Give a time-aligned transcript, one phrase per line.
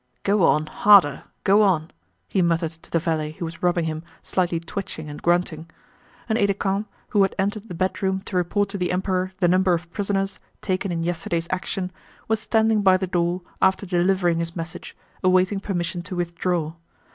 [0.23, 1.91] "Go on, harder, go on!"
[2.27, 5.69] he muttered to the valet who was rubbing him, slightly twitching and grunting.
[6.27, 9.47] An aide de camp, who had entered the bedroom to report to the Emperor the
[9.47, 11.91] number of prisoners taken in yesterday's action,
[12.27, 16.73] was standing by the door after delivering his message, awaiting permission to withdraw.